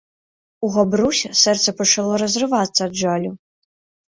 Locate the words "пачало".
1.81-2.13